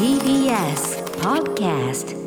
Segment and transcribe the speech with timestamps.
[0.00, 2.18] TBS Podcast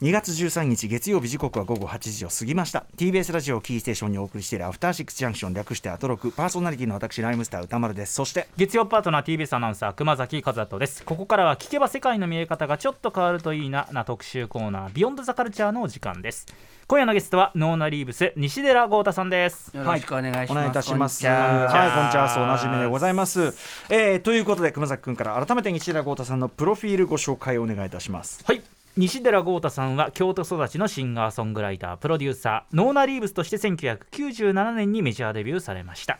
[0.00, 16.46] 2月13日月曜日時刻は午後8時を過ぎました TBS ラジオキーステーションにお送りしているアフターシックスジャンクション略してアトロクパーソナリティの私ライムスター歌丸ですそして月曜パートナー TBS アナウンサー熊崎和人ですここからは聞けば世界の見え方がちょっと変わるといいなな特集コーナービヨンドザカルチャーのお時間です
[16.86, 20.52] 今夜のゲストはノーナリーブス西寺豪太さんですよろしくお願いします。
[20.52, 21.22] お願いいたします。
[21.22, 23.52] こんにちはい、はこんにちは、おなじみでございます。
[23.90, 28.42] えー、ということで、熊崎君から改めて西寺豪太さんのプロフィールご紹介をお願いいたします。
[28.46, 28.62] はい
[28.98, 36.18] 西寺豪太さんは京都育ちのシンガーソングライタープロデューサーノーナリーブスとして1997年にメジャーデビューされました。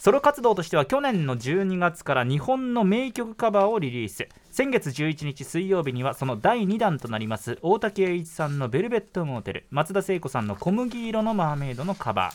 [0.00, 4.28] ソロ活動としては去年の12月から日本の名曲カバーをリリース。
[4.50, 12.34] 先月11日水曜日にはその第2弾となります大竹栄一さんの「ベルベットモーテル」松田聖子さんの「小麦色のマーメイド」のカバー。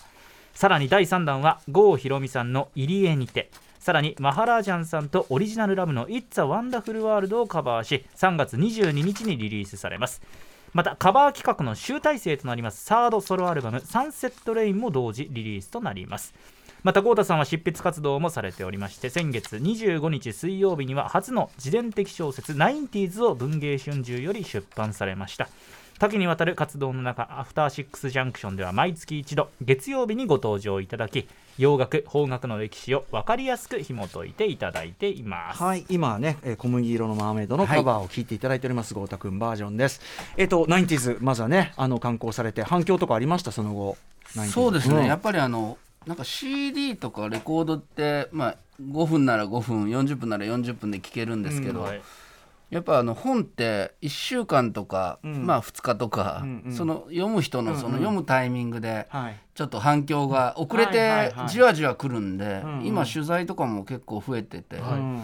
[0.54, 10.22] さらに第3弾は郷ひろみさんの「入江にて」さらにマハラージャンさんとオリジナルラブの「It's a Wonderful World」をカバーし3月22日にリリースされます。
[10.72, 16.36] またカバー企画の集大成となりますサードソロアルバム「サンセットレイン」も同時リリースとなります。
[16.84, 25.50] また豪太さんは執筆活動もされておりまして先月25日水曜日には初の自伝的小説「90s」を文藝春秋より出版されました。
[26.02, 31.28] 多岐にわたる活動の中アフターシックスジャンクションでは毎月一度月曜日にご登場いただき
[31.60, 35.62] 洋楽邦楽の歴史を分かりやすく紐解いていただいています。
[35.62, 40.02] はい、今はね、えー小麦色のマーメイドのカバーを聞いていただいております、豪太君バージョンです。
[40.38, 43.96] えっ、と、ナインティーズ、まずはね、あの刊行されて、反響とかありました、その後。
[44.50, 45.06] そうですね、ん。
[45.06, 52.02] やっぱりあのなんか CD とかレコードって、まあ、5分なら5分40分なら40分で聴けるんですけど、はい
[52.72, 55.46] やっぱあの本って1週間とか、ん。
[55.46, 56.74] まあ2日とか、うんうん。
[56.74, 59.38] その読む人のその読むタイミングではい。
[59.54, 65.22] ちょっと反響が遅れてはいじわじわ来るんで、今取材とかも結構増えてて、うん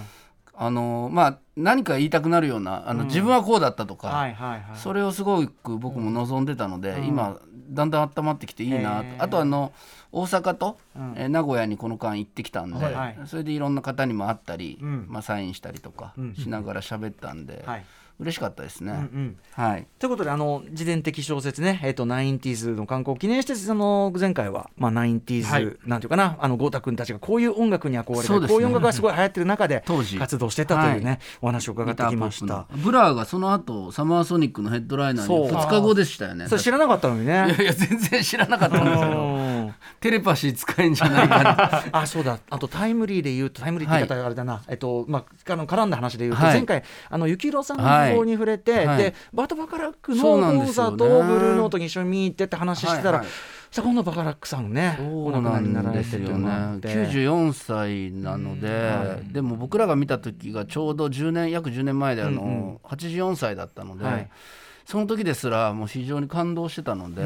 [0.60, 4.28] あのまあ何か言いたくなるようなあの、自分はこうだったとか。
[4.76, 7.06] それをすごく僕も望んでたので、うん。
[7.06, 7.40] 今
[7.70, 9.04] だんだん温まってきていいな。
[9.04, 9.74] と、あとあの
[10.12, 11.14] 大阪と、うん。
[11.18, 12.80] えー名古屋にこの間行ってきたんで、
[13.26, 15.06] それでいろんな方にも会ったり、うん。
[15.10, 16.36] まあ、サインしたりとかうん。
[16.36, 17.86] しながら喋ったんで、はい。
[18.20, 18.92] 嬉しかったですね。
[18.92, 19.38] うんうん。
[19.52, 19.88] はい。
[20.00, 25.78] ということで、あの自伝的小説ね、えっ、と、 nineties の刊行を記念して、その前回は、まあ、 nineties、はい。
[25.86, 28.48] なんていうかな、あの豪太君たちがこういう音楽に憧れて、ね。
[28.48, 30.18] こういう音楽がすごい流行ってる中で、当時。
[30.18, 31.20] 活動してたというね、はい。
[31.42, 32.66] お話を伺ってきました。
[32.72, 36.48] ブラーがその後サマーソニックのヘッドライナーに2日後でしたよね。
[36.48, 37.34] それ知らなかったのにいね。
[37.34, 42.40] やいや全然知らなかったんですけどうんテレパシー使えんじゃないかな あそうだ。
[42.50, 46.54] あとタイムリーで言うとタイムリーって言い方あれだな、えっとまああの絡んだ話で言うと、はい。
[46.54, 47.84] 前回あの幸宏さんの
[48.16, 48.86] 方に触れて、はい。
[48.88, 53.28] はいでバート・バカラックのそうコンサートをブルーノートに一緒に見に行ってって話してたら、はいはい
[53.70, 56.52] さあ今度バカラックさんねお亡くなりになられてるよねね
[56.82, 62.76] 94歳なので、でも僕らが見た時がちょうど10年約10年前であの、うんうん。
[62.78, 64.30] 84歳だったので、はい
[64.88, 67.22] その時ですらもう非常に感動してたので、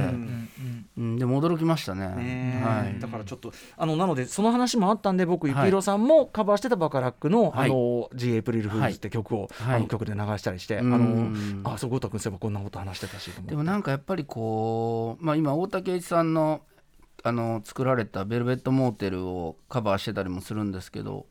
[0.97, 1.19] うん。
[1.19, 2.07] でも驚きましたね。
[2.15, 7.69] ねはい、だからちょっとあのなのでその話もあったんで僕はい幸宏さんもカバーしてたバカラックの「はい。
[7.69, 9.75] あの G エイプリルフールズ」って曲を、はい。
[9.75, 11.61] あの曲で流したりして、あうのん。
[11.63, 16.61] あそう豪太君そういえばこんなこと話してたしでもなんかやっぱりこう、まあ、今大瀧詠一さんの
[17.23, 21.27] あの作られた「ベルベット・モーテル」をカバーしてたりもするんですけど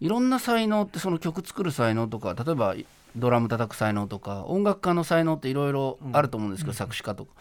[0.00, 2.74] いろんな才能ってその曲作る才能とか例えば
[3.16, 7.32] ドラム叩く才能とか音楽家の才能っていろいろあると思うんですけど、作詞家とか。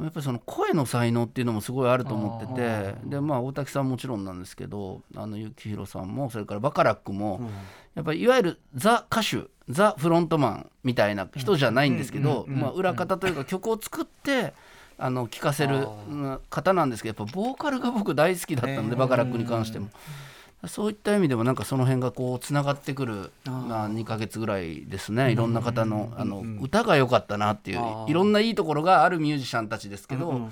[0.00, 7.40] やっぱりその声の才能っていうのもすごいあると思っててでまあ大竹さんもちろんなんですけどあの幸宏さんもそれからバカラックも、
[7.94, 14.52] やっぱりいわゆるザ歌手ザフロントマンみたいな人じゃないんですけど、まあ、裏方というか 曲を作って
[14.98, 19.88] あの聴かせるうん方なんですけどやっぱボーカルが僕大好きだったので、バカラックに関しても。
[20.68, 25.32] そういった意味でもなんかその辺がこうつながってくるまあ2ヶ月ぐらいですね。
[25.32, 30.48] いろんな方のあの歌が良かったなっていういろんないいところがあるミュージシャンたちですけど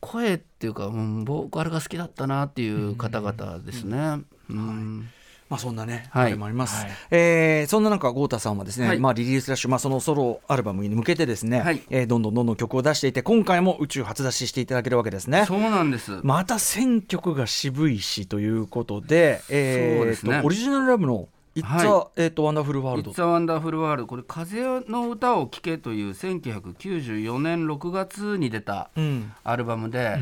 [0.00, 4.20] 声っていうかうんボーカルが好きだったなっていう方々ですね。
[4.50, 5.08] うん
[5.48, 6.26] まあそんなね、はい。
[6.26, 6.84] あれもあります。
[6.84, 6.94] はい。
[7.10, 8.98] えーそんな中、豪太さんはですね、はい。
[8.98, 11.82] まあリリースラッシュ、まあそのソロアルバムに向けてですね、はい。
[11.90, 15.44] えーどんどんどんどん曲を出していて、今回も宇宙初出ししていただけるわけですね。
[15.46, 16.20] そうなんです。
[16.22, 20.40] また選曲が渋いしということで、えーそうですね。
[20.40, 29.32] とオリジナルラブの「It's a、はえー、とワンダフルワールド「It's a Wonderful World」これ「風の歌を聴け」という1994年6月に出たうん。
[29.42, 30.18] アルバムで,、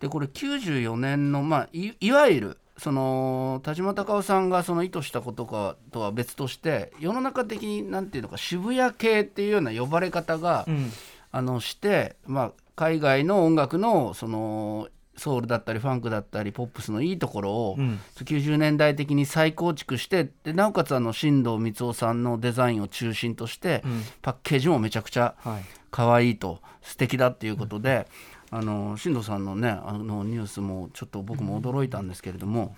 [0.00, 10.90] でこれ94年の、まあ、いいわゆるその田島隆夫さんがその意図したことかとは別として世の中的になんていうのか渋谷系っていうような呼ばれ方が、うん。
[11.36, 14.86] あのして、まあ、海外の音楽のその
[15.16, 17.98] ソウルだったりファンクだったりポップスのいいところを、うん。
[18.16, 23.82] 90年代的に再構築してでなおかつあの新藤光雄さんのデザインを中心として、
[24.22, 25.62] パッケージもめちゃくちゃはい。
[25.90, 28.08] 可愛いと素敵だっていうことで、
[28.50, 32.76] あの新藤さんのねあのニュースもちょっと僕も驚いたんですけれども、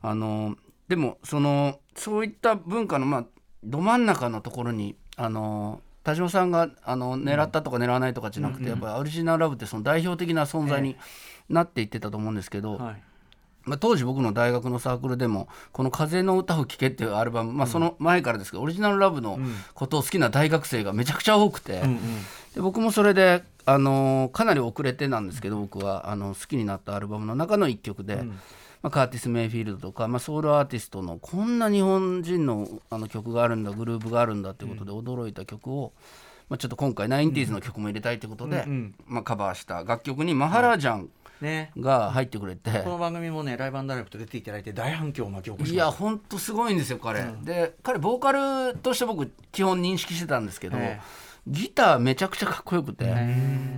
[0.00, 0.56] あの
[0.88, 3.26] でもそのそういった文化のまあ
[3.64, 10.96] ど真ん中のところにあの田島さんがあの狙ったとか狙わないとかじゃなくて、やっぱりオリジナルラブってその代表的な存在に
[11.48, 13.02] なっていってたと思うんですけど、はい
[13.64, 19.38] まあ、当時僕の大学のサークルでもこの「風の歌を聴け」っていうアルバム、まあ、その前からですけど、オリジナルラブの
[19.74, 21.82] ことを好きな大学生がめちゃくちゃ多くて、
[22.54, 28.16] で僕もそれで、あのーかなり遅れてなんですけど僕はあの好きになったアルバムの中の一曲で、
[28.82, 35.92] まあ、カーティス・メイフィールドとか、まあ、ソウルアーティストのこんな日本人のあの曲があるんだグループがあるんだっていうことで驚いた曲を、
[36.48, 38.64] まあ、ちょっと今回 90s の曲も入れたいということで、
[39.06, 41.10] まあ、カバーした楽曲にマハラージャン
[41.40, 41.72] ね。
[41.78, 42.70] が入ってくれて。
[42.82, 48.32] この番組もねライブダイレクト出ていただいて大反響を巻き起こしいやほんとすごいんですよ彼、で彼ボーカ
[48.70, 51.00] ルとして僕基本認識してたんですけど、え
[51.46, 53.06] ギターめちゃくちゃかっこよくて。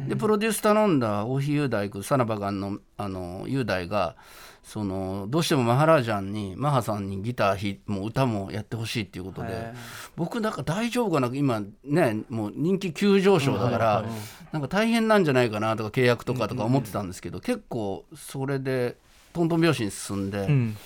[0.08, 4.16] でプロデュース頼んだ大日雄大君サナバガンのあの雄大が
[4.62, 9.72] そのどうしてもマハラージャンにマハさんにギターもう歌もやってほしいっていうことで
[10.16, 14.04] 僕なんか大丈夫かな今ねもう人気急上昇だから、
[14.52, 18.96] なんか大変なんじゃないかなとか契約とかとか思ってたんですけど、結構それで
[19.32, 20.38] トントン拍子に進んで。
[20.40, 20.76] うん。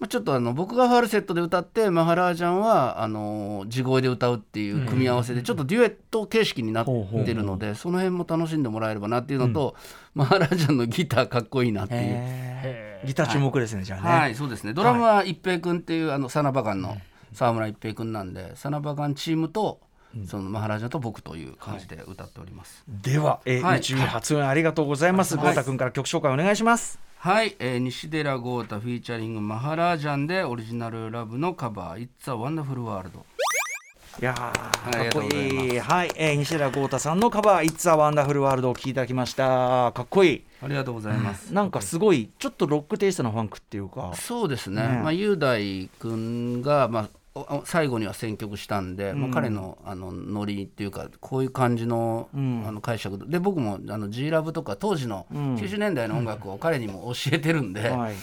[0.00, 9.74] まあ、ちょっとあの僕がファルセットで歌ってマハラージャンはあの地声で歌うっていう組み合わせでちょっとデュエット形式になってるのでその辺も楽しんでもらえればなっていうのと、
[10.14, 12.87] マハラージャンのギターかっこいいなっていう。
[13.04, 14.72] ギター注目ですね、じゃあね、はい、そうですね。
[14.72, 16.96] ドラムは一平君っていうあのサナバガンの
[17.32, 19.80] 沢村一平君なんで、サナバガンチームと
[20.26, 22.82] そのマハラージャンと僕という感じで歌っております。
[22.88, 23.78] では、えーはい。
[23.78, 25.36] 宇宙発音ありがとうございます。
[25.36, 25.44] はい。
[25.44, 26.98] 豪太君から曲紹介お願いします。
[27.18, 33.10] はい、えー西寺豪太フィーチャリングマハラージャンでオリジナルラブのカバー「It's a Wonderful World
[34.20, 34.52] いやか
[35.02, 35.78] っこいい。
[35.78, 39.92] はい、えー西寺豪太さんのカバー「It's a Wonderful World」を聴いていただきました。
[39.92, 41.52] かっこいい」ありがとうございます。
[41.52, 44.12] なんかすごいちょっとロックテイストのファンクっていうか。
[44.14, 44.88] そうですね、ね。
[45.02, 47.08] まあ、雄大君が、まあ
[47.64, 52.64] 最後には選曲したんで、まあ、彼のあのノリっていうかこういう感じの,、ん。
[52.66, 55.54] あの解釈で僕もあの G ラブとか当時のん。
[55.56, 58.14] 90年代の音楽を彼にも教えてるんで、はい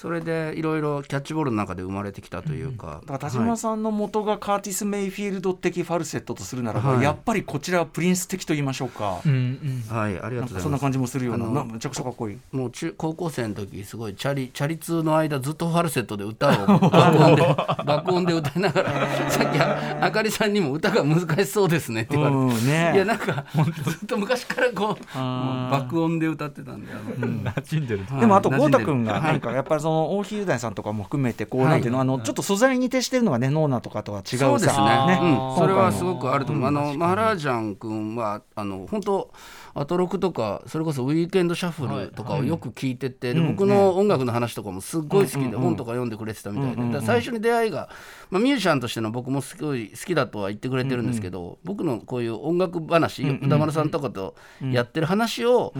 [0.00, 7.04] それでいろいろキャッチボールの中で生まれてきたというか、だから田島さんの元がカーティス・メイフィールド的ファルセットとするならば、はい。
[7.04, 9.94] やっぱりこちらはプリンス的と言いましょうか、うんうん。
[9.94, 10.62] はい、ありがとうございます。
[10.62, 11.64] そんな感じもするような。
[11.64, 12.38] めちゃくちゃかっこいい。
[12.50, 17.42] もう中高校生の時すごいチャリチャリ通の間ずっとファルセットで歌を爆音で
[17.84, 23.44] 爆音で歌いながらさっきああかりさんにも歌が難しそうですねって言われて、うんねいやなんか
[23.84, 28.04] ずっと昔からこう爆音で歌ってたんであの、馴染んでる。
[28.08, 34.38] はいでもあと豪太君がなんかやっぱりその大日雄大さんとかも含めてこうなんていうのあのちょっと素材に徹してるのがねノーナとかとは違うさ。
[34.38, 34.84] そうですね。
[35.06, 35.18] ね。
[35.22, 39.32] うん、それはす今ごくあると思う、あのマハラージャン君はあの本当
[39.74, 47.88] アトロクとかそれこそウィークエンドシャッフルとかをよく聞いてて、で僕の音楽の話とかもすっごい好きで、本とか読んでくれてたみたいで、だから最初に出会いが、
[48.30, 55.72] まあ、ミュージシャンとしての僕もすごい好きだとは言ってくれてるんですけど、僕のこういう音楽話、歌丸さんとかとやってる話を、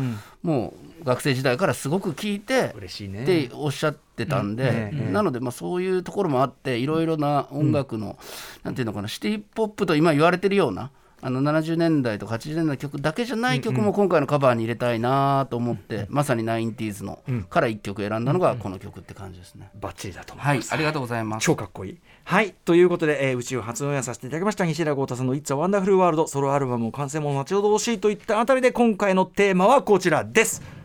[0.43, 3.23] もう学生時代からすごく聞いて、嬉しいね。
[3.23, 8.19] っておっしゃってたんで、なのでまあそういうところもあっていろいろな音楽の、
[8.63, 10.91] なんていうのかなシティ・ポップと今言われてるような
[11.23, 17.19] あの70年代とか80年代の曲だけじゃない曲も今回のカバーに入れたいなと思って、まさに 90s の
[17.51, 19.71] から1曲選んだのがこの曲って感じですね。
[19.79, 20.71] バッチリだと思います。
[20.71, 21.45] はい、ありがとうございます。
[21.45, 21.99] 超かっこいい。
[22.25, 22.55] はい。
[22.65, 24.65] ということで、えー宇宙初オンエアさせていただきました。
[24.65, 30.80] 西田豪太さんの「It's a Wonderful World」ソロアルバムも完成も後ほど欲しいといったあたりで今回のテーマはこちらです。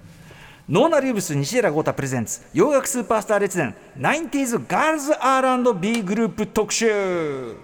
[0.67, 7.55] ノーナリウブス西浦豪太プレゼンツ洋楽スーパースター列伝 90s ガールズ R&B グループ特集。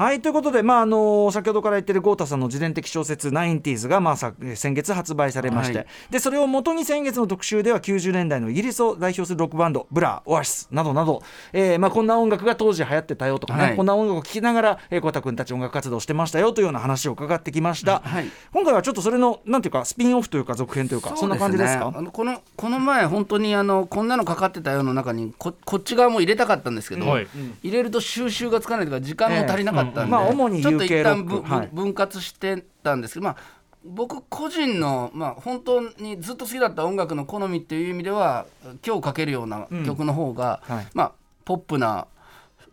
[0.00, 5.86] はいということで、まああの先ほどから言ってる豪太さんの自伝的小説「90s」が、まあ、さ先月発売されまして、はい。
[6.08, 13.76] でそれを元に先月の特集では90年代のイギリスを代表するロックバンドブラオアシスなどなど、えーまあ、こんな音楽が当時流行ってたよとかね、はい。
[13.76, 18.24] こんな音楽を聴きながら豪太君たち音楽活動してましたよというような話を伺ってきました、はい。
[18.54, 21.92] 今回はちょっとそれのなんていうかスピンオフというか続編というかそんな感じですか？
[21.94, 27.26] あのこのこの前本当にあのこんなのかかってたよの中にここっち側も入れたかったんですけど、はい
[27.62, 33.36] 入れると収集がつかないとか時間も足りなかったんで、ええうんまあ主にちょっと UK 一旦分割してたんですけどまあ
[33.84, 38.46] 僕個人の、まあ、本当にずっと好きだった音楽の好みっていう意味では
[38.86, 40.86] 今日かけるような曲の方が、はい。
[40.92, 41.12] まあ、
[41.44, 42.06] ポップな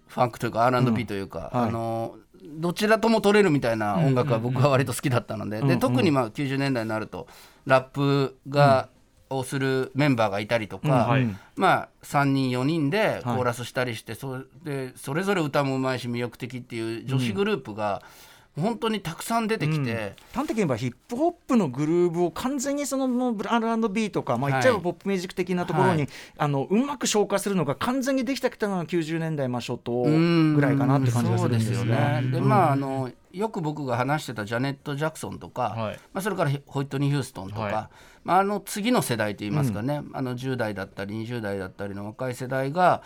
[0.07, 1.69] ファンクというか R&B というか、はい。
[1.69, 2.15] あの
[2.59, 7.27] どちらとも取れるみたいな音楽は僕は割と好きだったので,、で特にまあ90年代になると
[7.65, 8.89] ラップが
[9.29, 11.37] をするメンバーがいたりとか、うんはい。
[11.55, 13.23] まあ、3人4人ではい。
[13.23, 18.01] コーラスしたりして、それでそれぞれ歌もうまいし魅力的っていう女子グループが
[18.59, 26.09] 本当にたくさん出てきて、端的に言えばヒップホップのグルーヴを完全にそのもう R&B とか、まあ、言っちゃえばはいポップミュージック的なところに、はい。
[26.37, 30.55] あのうまく消化するのが完全にできたきたのが90年代まあ初頭うん。
[30.55, 32.21] ぐらいかなって感じがするんですよね。
[32.21, 32.31] ね。
[32.31, 35.99] でまああのよく僕が話してたジャネット・ジャクソンとか、はい。
[36.13, 37.91] まあ、それからホイットニー・ヒューストンとか、
[38.35, 43.01] あ、あの次の世代といいますかね、あの10代だったり20代だったりの若い世代が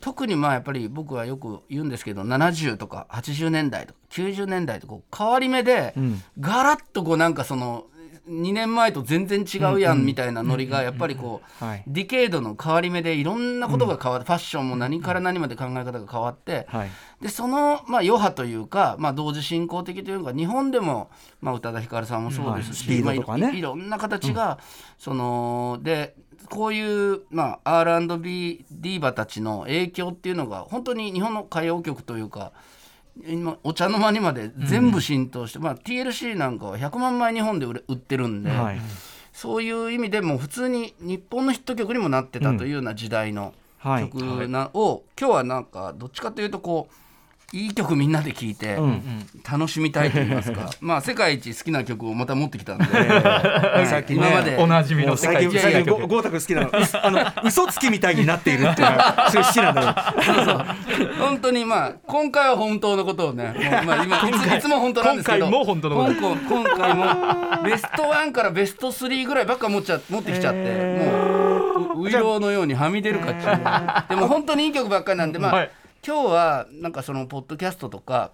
[0.00, 5.94] 特にまあやっぱり僕はよく言うんですけど70とか80年代とか90年代とこう変わり目で、
[6.40, 7.86] ガラッとこうなんかその
[8.28, 11.84] 2年前と全然違うやんみたいなノリがやっぱりこう、はい。
[11.86, 16.90] ディケードの変わり目でいろんなことが変わって、ファッションも何から何まで考え方が変わって、はい。
[17.20, 21.10] でその、まあ、余波というか、まあ、同時進行的というか日本でも、
[21.40, 24.58] まあ、宇多田ヒカルさんもそうですし、まあいろんな形が、
[24.98, 26.14] そので
[26.48, 32.52] こういう、まあ、R&B ディーバたちの影響っていうのが本当に日本の歌謡曲というか
[33.26, 38.80] 今お茶の間にまで全部浸透して、まあ、TLC なんかは100万枚日本で売ってるんで、はい。
[39.32, 44.08] そういう意味でもう普通に日本のヒット曲にもなってたというような時代のはい。
[44.08, 46.94] 曲な、を今日はなんかどっちかというとこう
[47.52, 48.78] いい曲みんなで聴いて
[49.50, 53.86] 楽しみたいと言いますか、 まあ世界一好きな曲をまた持ってきたんで、はい。
[53.86, 55.58] さっきね今までおなじみの世界一好
[56.40, 56.70] きなの。
[57.02, 59.94] あの嘘つきみたいになっているっていうのがすごい好きなんだよ。
[61.20, 73.58] 本当にまあ今回は本当のことをねもうまあ今いつも本当なんですけど今回も本当のこと今回もベスト1からベスト3ぐらいばっか持っちゃ持ってきちゃって、もううウイローのようにはみ出るかっていう。
[74.08, 75.70] でも本当にいい曲ばっかりなんでまあ、はい
[76.04, 78.32] 今日はなんかそのポッドキャストとか、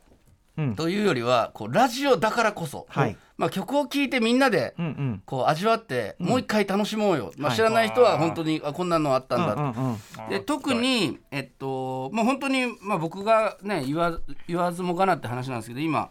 [0.56, 0.75] うん。
[0.75, 3.16] というよりはこうラジオだからこそ、はい。
[3.37, 5.22] まあ、曲を聴いてみんなでうんうん。
[5.25, 9.54] こう味わってもう一回楽しもうよ、まあ、知らない人は本当にあこんなのあったんだ。
[9.54, 10.28] と、うんうん。
[10.30, 16.10] で特に、えっともう本当に、まあ、僕がね言わ言わずもがなって話なんですけど今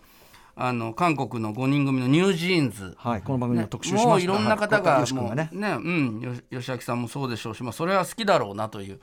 [0.56, 4.10] あの韓国の5人組のニュージーンズ、はいこの番組ねの特集しました。
[4.10, 5.50] もういろんな方がもね。
[5.52, 9.00] ねうんよ吉明さんもそうでしょうし、まあ、それは好きだろうなという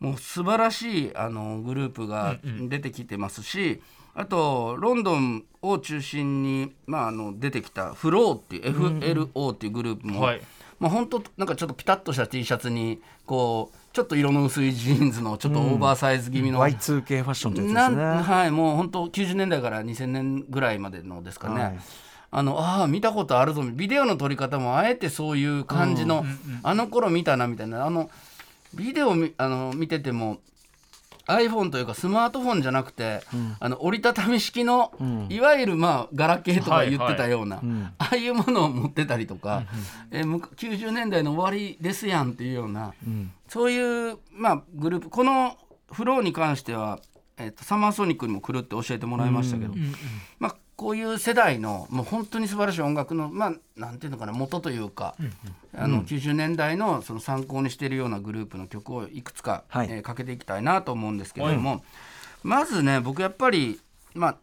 [0.00, 2.38] もう素晴らしいあのグループが
[2.68, 3.82] 出てきてますし、
[4.14, 10.42] あとロンドンを中心に、まあ、あの出てきたフローっていう FLO っていうグループも、はい。
[10.78, 18.04] まあ本当なんかちょっとピタッとした T シャツにこうちょっと色の薄いジーンズのちょっとオーバーサイズ気味の、Y2K ファッションというやつですね。
[18.04, 21.78] はいもう本当90年代から2000年ぐらいまでのですかね、はい。
[22.30, 26.24] あのああ見たことあるぞビデオの撮り方もあえてそういう感じの、
[26.62, 28.10] あの頃見たなみたいなあの
[28.74, 30.38] ビデオみあの見てても
[31.26, 33.22] iPhone というかスマートフォンじゃなくて、
[33.60, 34.92] あの折りたたみ式の、
[35.28, 37.62] いわゆるまあガラケーとか言ってたような、
[37.98, 39.64] ああいうものを持ってたりとか、
[40.10, 42.94] えむか90年代の終わりですやんっていうような、
[43.48, 45.56] そういう、まあ、グループこの
[45.92, 46.98] フローに関しては、
[47.36, 49.74] えっとサマーソニックにも来るって教えてもらいましたけど、
[50.40, 55.14] まあ、こういう世代のもう本当に素晴らしい音楽の、まあ、なんていうのかな元というか、
[55.76, 59.88] あの90年代のその参考にしているようなグループの曲をいくつか、はい。
[59.90, 61.84] えーかけていきたいなと思うんですけれども、
[62.42, 63.78] まずね僕やっぱり、
[64.14, 64.36] まあ、い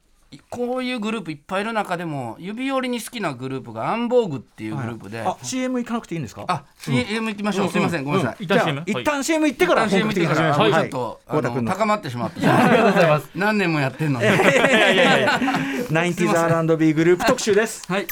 [0.50, 6.44] こういうグループいっぱいいる中でも指折りに好きなグループがアンボーグっていうグループで、あ CM 行かなくていいんですか？
[6.48, 8.44] あ CM 行きましょう、すいませんごめんなさい。
[8.44, 10.64] 一旦じゃ CM あ一旦 CM 行ってから一旦 CM 本格的に始めましょう。
[10.64, 10.82] はい、はい。
[10.82, 11.72] ちょっと、あ豪太君の。
[11.72, 12.46] の高まってしまって。
[12.48, 13.30] ありがとうございます。
[13.36, 14.26] 何年もやってんのに。
[15.90, 17.84] 90s R&B グループ特集です。
[17.92, 18.08] はい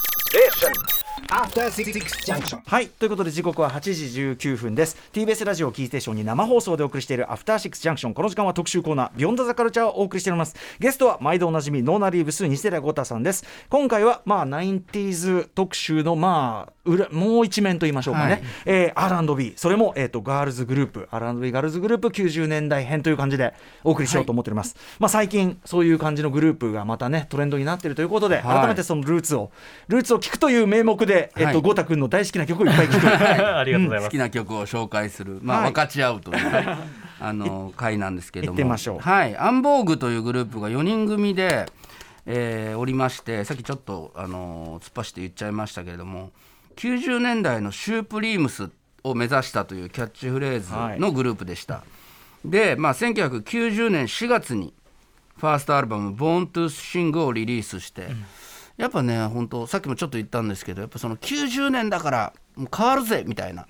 [1.28, 1.92] After Six
[2.24, 2.60] Junction.
[2.64, 2.88] はい。
[2.88, 3.80] ということで時刻は8
[4.36, 4.96] 時19分です。
[5.12, 10.54] TBS ラジオキーステーションに生放送でお送りしている After Six Junction この時間は特集コーナー Beyond the Culture をお送りしております。
[10.78, 13.44] ゲストは毎度おなじみノーナリーブス西寺豪太さんです。
[13.68, 18.42] 今回はまあ 90s 特集のまあ裏もう一面と言いましょうかね、はい。
[18.66, 21.08] えー R&B それも、えー、とガールズグループ。
[21.10, 23.52] R&B ガールズグループ90年代編という感じで
[23.82, 28.42] お送りしようと思っております、まあ、最近そういう感じのグループがまたねトレンドになっているということで、はい。
[28.60, 29.50] 改めてそのルーツを
[29.88, 33.06] ルーツを聞くという名目で、えーとはい豪太君の大好きな曲をいっぱい聞く。
[33.08, 34.04] ありがとうございます。
[34.04, 35.70] 好きな曲を紹介する、まあはい。
[35.70, 36.38] 分かち合うという、
[37.20, 38.52] あの回なんですけども。
[38.52, 38.98] 行ってみましょう。
[39.00, 41.66] はい、アンボーグというグループが4人組で、
[42.26, 46.32] えーおりましてさっきちょっと、あの突っ走って言っちゃいましたけれども
[46.76, 48.68] 90年代のシュープリームス
[49.04, 51.84] を目指したというキャッチフレーズのグループでした、
[52.44, 54.74] で、まあ、1990年4月に
[55.38, 58.08] ファーストアルバム「Born to Sing」をリリースして、
[58.76, 63.66] やっぱね本当さっきもちょっと言ったんですけどやっぱその90年だからもう変わるぜみたいな、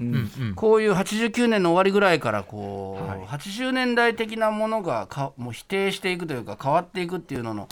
[0.54, 7.68] こういう89年の終わりぐらいからこう、80年代的なものがかもう否定していくというか変わっていくっていうのの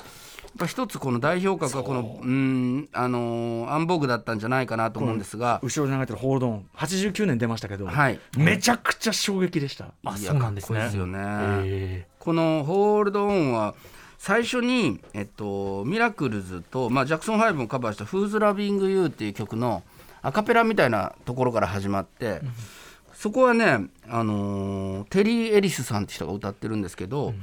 [0.59, 8.21] ぱ一つこの代表格はこのうんあのーアンボーグだったんじゃないかなと思うんですが、後ろに流れてるホールドン89年出ましたけど、はい。
[8.37, 10.79] めちゃくちゃ衝撃でした、あいやそうなんですね。
[11.07, 11.19] ね、
[11.65, 13.75] えこのホールドオンは
[14.25, 19.83] 最初に、えっと、ミラクルズと、まあ、ジャクソン5をカバーした「Who's Loving You」っていう曲の
[20.23, 22.41] アカペラみたいなところから始まって、
[23.13, 27.35] そこはね、あのーテリー・エリスさんって人が歌ってるんですけど、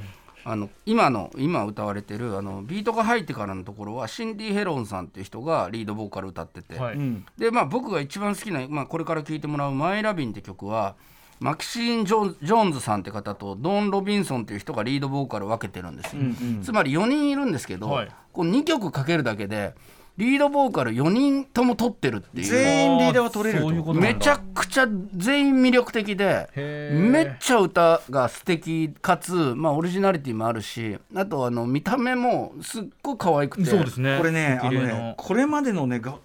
[0.43, 6.95] あの今の今歌われてるあのビートが入ってからのところはシンディ・ヘロンさんっていう人がリードボーカル歌ってて、はい。
[6.95, 10.95] うんでまあ僕が一番好きな、まあ、これから聴いてもらう「マイ・ラビン」って曲は
[11.41, 16.21] マキシーン・ジョーンズさんって方とドン・ロビンソンっていう人がリードボーカルを分けてるんですよ、
[16.61, 18.11] つまり4人いるんですけど、はい。
[18.31, 19.73] この2曲かけるだけで
[20.17, 22.45] リードボーカル4人とも取ってるっていう。
[22.45, 33.65] 全員リーダーは取れるめちゃくちゃ全員魅力的でめっちゃ歌が素敵かつ、まあ、オリジナリティもあるしあとあの見た目もすっごい可愛くて。
[33.65, 34.17] そうですね。
[34.17, 36.17] これねあのねこれまでのねが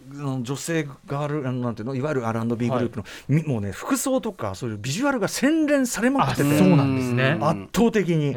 [0.43, 1.95] 女性ガールあのなんていうの？
[1.95, 7.37] いわゆる R&B グループの、みもうね服装とかそういうビジュアルが洗練されまくっててあそうなんですね。
[7.41, 7.49] うん。
[7.49, 8.35] 圧倒的に。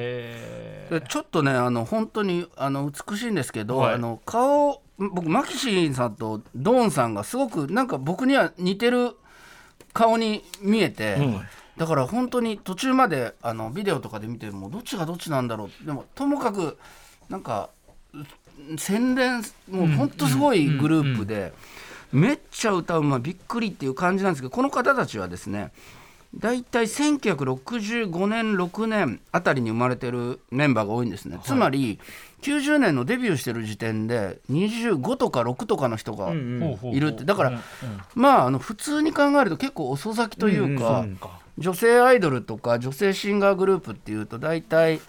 [1.08, 3.94] ちょっとねあの本当にあの美しいんですけど、はい。
[3.96, 9.16] あの顔僕マキシーンさんとドーンさんがすごくなんか僕には似てる
[9.94, 11.42] 顔に見えて、うん。
[11.78, 16.78] だから本当に途中まであのビデオとかで見てもどっちがどっちなんだろうでもともかく
[17.30, 17.70] なんか
[18.14, 21.54] う洗練もう本当すごいグループで、
[22.12, 25.72] めっちゃ歌うまいびっくりっていう感じなんですけどこの方たちはですね
[26.36, 32.00] 大体1965年6年あたりに生まれてるメンバーが多いんですね、つまり
[32.42, 37.26] 90年のデビューしてる時点で25とか6とかの人がいるって。
[37.26, 37.62] だからうんうん。
[38.14, 41.20] まああの普通に考えると結構遅咲きというか、うん
[41.60, 45.02] 女性アイドルとか女性シンガーグループっていうと大体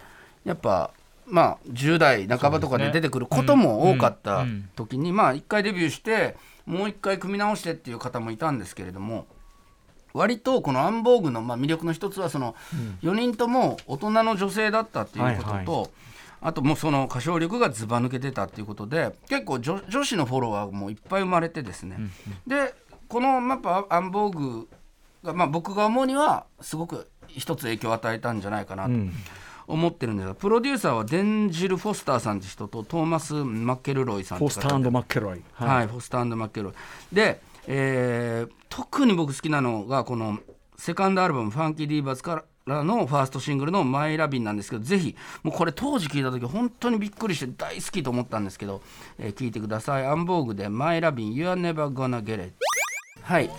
[0.44, 0.90] やっぱ
[1.26, 6.36] まあ10代半ばとかで出てくることも多かった時にまあ1回デビューして
[6.66, 9.26] もう1回組み直してっていう方もいたんですけれども
[10.12, 12.54] 割とこのアンボーグのまあ魅力の一つはその
[13.02, 15.64] 4人とも大人の女性だったっていうことはい。
[15.64, 15.90] と
[16.42, 21.98] あともうその歌唱力がずば抜けてたっていうことで結構女女子のフォロワーもいっぱい生まれてですね。
[22.46, 22.74] で
[23.08, 24.68] このやっぱアンボーグ
[25.22, 29.12] が、まあ、僕が思うにはすごく一つ影響を与えたんじゃないかなとうん。
[29.70, 35.42] 思ってるんですがプロデューサーはデンジル・フォスターさんって人とトーマス・マッケルロイさんフォスターマッケロイ。
[35.52, 36.72] はい、フォスターマッケロイ。
[37.14, 40.38] で、えー特に僕好きなのがこの
[40.76, 48.80] セカンドアルバム「ファンキー・ディーバーズ」からのファーストシングルの「マイ・ラビン」なんですけどぜひもうこれ当時聞いた時本当にびっくりして大好きと思ったんですけど、
[49.18, 50.06] えー聞いてください。
[50.06, 52.54] アンボーグで「My Lovin' You're Never Gonna Get It」
[53.22, 53.50] はい。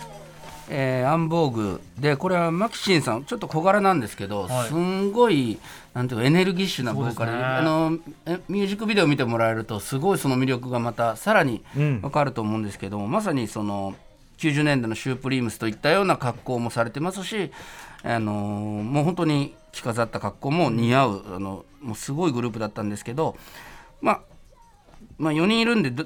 [0.74, 4.68] えーアンボーグでこれはマキシンさんちょっと小柄なんですけど、はい。
[4.68, 5.58] すんごい
[5.92, 7.32] なんていうかエネルギッシュなボーカル。
[7.32, 7.38] ね。
[7.38, 12.00] あのえミュージックビデオ見てもらえるとすごいその魅力がまたさらにうん。
[12.02, 13.94] わかると思うんですけども、まさにその
[14.38, 17.52] 90年代のシュープリームスといったような格好もされてますし、
[18.02, 23.36] あのーもう本当に着飾った格好も似合う、あのもうすごいグループだったんですけど、
[24.00, 24.20] まあ、
[25.22, 26.04] まあ4人いるんでど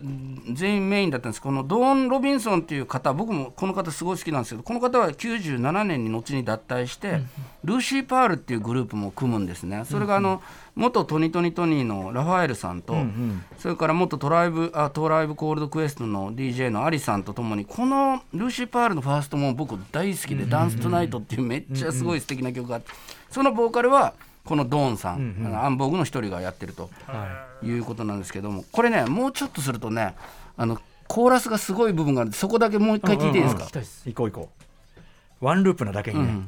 [0.52, 1.40] 全員メインだったんです。
[1.40, 7.22] このドーン・ロビンソンっていう方僕もこの方すごい好きなんですけどこの方は97年に後に脱退して、
[7.64, 9.86] ルーシー・パールっていうグループも組むんですね。
[9.86, 10.42] それがあの
[10.74, 12.94] 元トニトニトニーのラファエルさんと、
[13.58, 22.90] それから元トライブあトライブコールドクエストの DJ のアリさんとともにこのルーシー・パールのファーストも僕大好きで「Dance Tonight」っていうめっちゃすごい素敵な曲があって
[23.30, 24.12] そのボーカルは
[24.46, 26.88] このドーンさん、あのアンボーグの一人がやってると
[27.62, 27.70] い。
[27.72, 30.14] うことなんですけどもこれねもうちょっとするとね
[30.56, 33.64] あのコーラスがすごい部分があるそこだけもう一回聞いていいですか？
[33.64, 34.02] 聞き、たいです。
[34.08, 34.50] 行こう行こ
[35.40, 35.44] う。
[35.44, 36.42] ワンループなだけにね、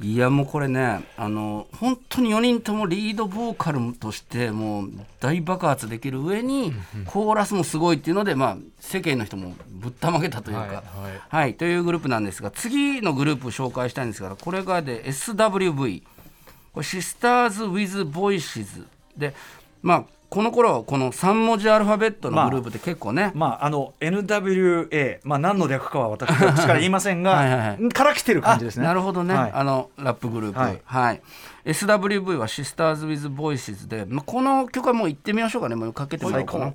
[0.00, 6.72] いやもうこれねあの本当に4人ともリードボーカルとしてもう大爆発できる上に
[7.06, 10.60] コーラスもすごいっていうので、まあ、世間の人もぶったまげたというか。
[10.60, 10.82] はいはい。
[11.28, 16.02] はい、というグループなんですが次のグループを紹介したいんですがこれがで SWV
[16.72, 19.34] これ Sisters With Voices で
[19.82, 27.88] まあこの頃この3文字アルファベットのグループって結構ね、まああの NWA まあ何の略かは私口から言いませんが はいはいはい。
[27.88, 28.84] から来てる感じですね。
[28.84, 29.52] なるほどね、はい。
[29.52, 31.16] あのラップグループ、ははい。
[31.66, 35.74] い SWV は Sisters With Voices で、まあ、この曲はもう行ってみましょうかね。
[35.74, 36.72] もうかけてもらおうかな。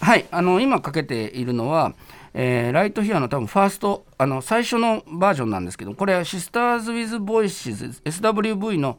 [0.00, 0.26] 最はい。
[0.30, 1.92] あの今かけているのは、
[2.34, 8.98] えー Right Here の多分ファーストあの最初のバージョンなんですけどこれは Sisters With Voices SWV の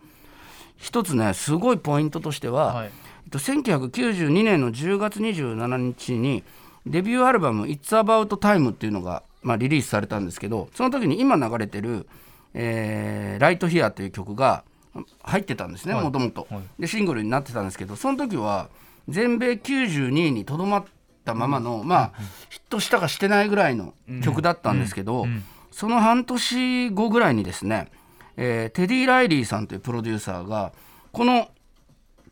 [0.78, 2.88] 一つねすごいポイントとしては、はい。
[2.88, 2.90] え
[3.28, 6.44] っと1992年の10月27日に
[6.86, 12.08] デビューアルバム「It's About Time」っていうのが、まあ、リリースされたんですけどその時に今流れてる
[12.54, 14.64] 「えー、 Right Here という曲が
[15.24, 16.04] 入ってたんですねはい。
[16.04, 16.62] もともとはい。
[16.80, 18.70] でシングルになってたんですけどその時は
[19.10, 20.86] 全米92位にとどまっ
[21.26, 22.12] たままの、まあ
[22.50, 25.28] ヒットしたかしてないぐらいの曲だったんですけど、
[25.72, 27.90] その半年後ぐらいにですね、
[28.38, 30.72] えーテディ・ライリーさんというプロデューサーが
[31.12, 31.50] この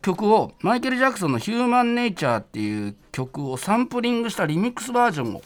[0.02, 5.42] 曲をマイケル・ジャクソンの「ヒューマン・ネイチャー」っていう曲をサンプリングしたリミックスバージョンを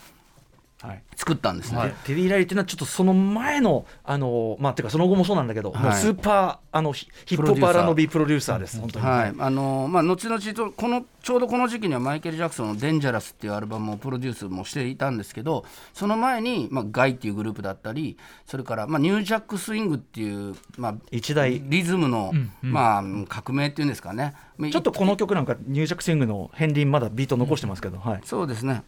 [1.16, 1.84] 作ったんですね。
[1.84, 5.84] でテディ・ライリーっていうのはちょっとその前のあのまあてかその後もそうなんだけど、はい。
[5.84, 9.34] もうスーパーあのヒヒップホップ R&B プロデューサーです本当に、はい。
[9.38, 24.34] あのまあ、後々とこのちょうどこの時期にはマイケル・ジャクソンの「デンジャラス」っていうアルバムをプロデュースもしていたんですけどその前に、まあ、ガイっていうグループだったりそれから、まあ、ニュージャック・スイングっていう、まあ、一大リズムの、まあ、革命っていうんですかね。
[24.72, 28.22] ちょっとこの曲なんかニュージャックスイングの片鱗まだビート残してますけど、はい。
[28.24, 28.84] そうですね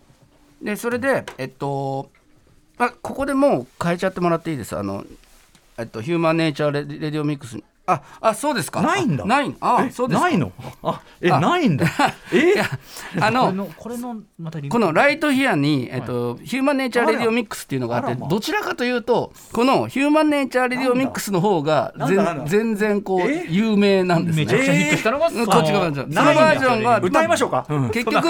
[0.62, 2.12] でそれでえっと、
[2.78, 4.78] まあ、ここでもう変えちゃってもらっていいです。
[4.78, 5.06] あの、
[5.78, 8.82] えっと、ヒューマン・ネイチャーレ・レディオミックスああそうですか。
[8.82, 9.24] ないんだ。
[9.24, 9.56] あない。
[9.60, 10.28] あえそうですか。
[10.28, 10.52] ないの？
[10.84, 11.86] あえあないんだ。
[12.32, 12.66] え いや
[13.20, 23.48] あののこれのまたリこのライトヒアに、えっとヒューマンネイチャーレディオミックスっていうのがあってどちらかというとこのヒューマンネイチャーレディオミックスの方が全全然こうえ？
[23.50, 24.46] 有名なんですね。
[24.46, 27.90] めちゃくちゃヒットしたのがうんこっち側のそのバージョンが歌いましょうか、うん。
[27.90, 28.28] 結局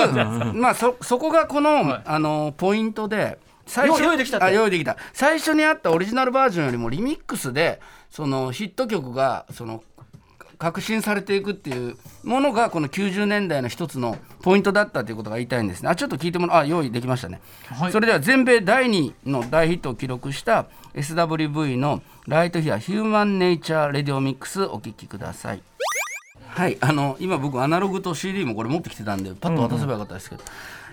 [0.53, 3.37] まあそそこがこの、あのポイントで
[3.67, 4.97] 最よ用意できたってあ用意できた。
[5.13, 7.79] 最初にあったオリジナルバージョンよりもリミックスで
[8.11, 9.83] そのヒット曲がその
[10.59, 15.89] 革新されていくっていうものがこの90年代の一つのポイントだったということが言いたいんですね。
[15.89, 16.61] あちょっと聞いてもらう。
[16.61, 17.41] あ用意できましたね、
[17.91, 25.63] それでは全米第2の大ヒットを記録した SWV の「ライトヒアヒューマンネイチャーレディオミックス」お聴きください。
[26.49, 26.77] はい。
[26.81, 30.43] あの今僕アナログと CD もこれ持ってきてたんでパッと渡せばよかったですけど、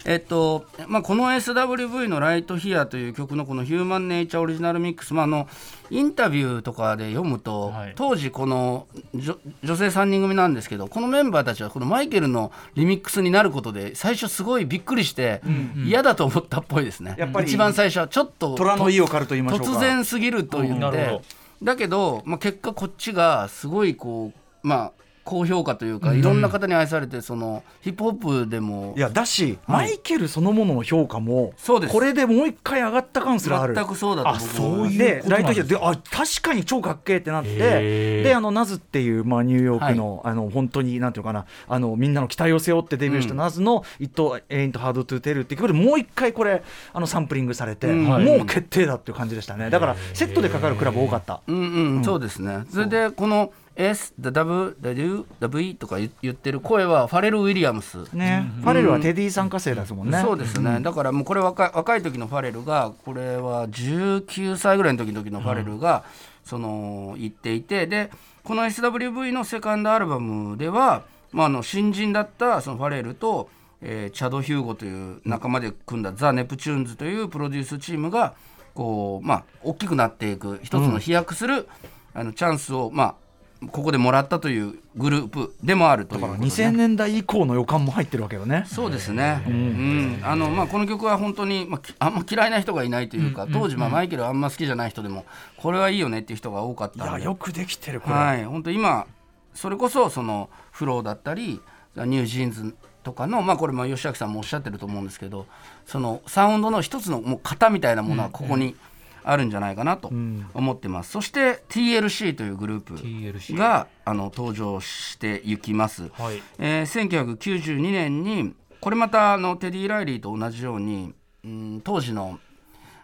[0.05, 5.49] えっとまあ、この SWV の「ライトヒアという曲のこの「ヒューマンネイチャーオリジナルミックス、まあ、あの
[5.91, 7.93] インタビューとかで読むと、はい。
[7.97, 15.41] 当時この女女性3人組なんですけどこのメンバーたちはこのマイケルのリミックスになることで最初すごいびっくりして
[15.85, 19.73] 嫌だと思ったっぽいですね、やっぱり一番最初はちょっと虎の意を狩ると言いましょうか。
[19.73, 21.23] 突然すぎると言ってうんなるほど。
[21.63, 24.93] だけど、まあ、結果こっちがすごいこうまあ
[25.29, 28.95] 高評価というか、いろんな方に愛されてそのヒップホップでも。
[28.97, 29.87] いやだし、はい。
[29.89, 31.93] マイケルそのものの評価もそうです。
[31.93, 33.75] これでもう一回上がった感すらある。
[33.75, 46.63] 全くそうだと僕もそういうでライトヒアであ確かに超かっけえってなってであのナズっていう、まあ、ニューヨークの,、あの本当になんていうかなあのみんなの期待を背負ってデビューしたナズの「It Ain't Hard to Tell」っていう曲でもう一回これ
[46.93, 48.05] あのサンプリングされて、うん。
[48.05, 49.71] もう決定だっていう感じでしたね。
[49.71, 51.41] だからセットでかかるクラブ多かった。
[51.47, 52.65] うんうん、そうですね。
[52.71, 58.13] それでこの S、W、W、W とか言言ってる声はファレル・ウィリアムス。
[58.13, 60.21] ね、ファレルはテディ参加生ですもんね。
[60.21, 66.03] そうですね、だからもうこれ若い若い時のファレルがこれは19歳ぐらいの時の時のファレルが、
[66.45, 68.11] その言っていてで
[68.43, 73.49] この SWV のセカンドアルバムでは、まあ、あの新人だったそのファレルと、
[73.81, 78.35] えーチャド・ヒューゴという仲間で組んだザ・ネプチューンズというプロデュースチームが
[78.75, 81.69] こう、まあ、大きくなっていく一つの飛躍する、
[82.13, 83.28] あのチャンスを、まあ、
[83.73, 88.65] ここでもらったというグループでもあるということで2000年代以降の予感も入ってるわけよね。
[88.67, 90.21] そうですね、うん。
[90.23, 95.25] あのまあ、この曲は本当に、まあき、あんま嫌いな人がいないというか、当時、まあ、マイケルあんま好きじゃない人でも
[95.57, 97.21] これはいいよねっていう人が多かっいたんで。
[97.21, 98.15] やよくできてるこれ。
[98.15, 99.07] はい、本当今
[99.55, 101.61] それこそそのフローだったり
[101.97, 105.47] ニュージーンズとかの、まあ、これも吉明さんもおっしゃってると思うんですけど
[105.87, 108.77] そのサウンドの一つのもう型みたいなものはここに
[109.25, 110.09] あるんじゃないかなと
[110.55, 116.09] 思ってます、そして TLC というグループがあの登場していきます。
[116.11, 116.43] はい。
[116.59, 121.13] えー1992年にこれまたあのテディ・ライリーと同じように、
[121.45, 122.39] うん、当時の、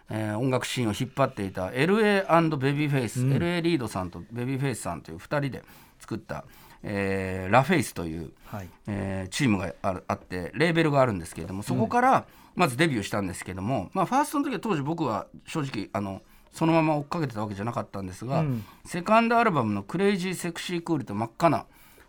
[0.09, 5.63] えー音楽シーンを引っ張っていた LA& ベビーフェイス、LA リードさんとベビーフェイスさんという2人で
[5.99, 6.45] 作った、
[6.83, 8.69] えーラフェイスという、はい。
[8.87, 16.21] えーチームがあるあってレーベルがあるんですけれどもそこからまずデビューしたんですけども、まあ、ファーストの時は当時僕は正直あの
[16.53, 18.45] そのまま追っかけてたわけじゃなかったんですが、
[18.85, 21.65] セカンドアルバムの「クレイジー・セクシー・クール」と真っ赤な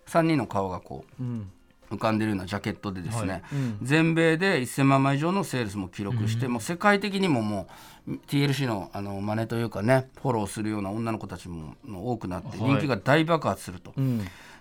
[0.06, 1.22] 3人の顔がこう、
[1.90, 3.42] 浮かんでるようなジャケットでですね、
[3.82, 7.66] 全米で1000万枚以上のセールスも記録して、もう世界的にもも
[8.06, 13.94] う TLC のあの真似というかねフォローするような女の子たちもも多くなって人気が大爆発すると。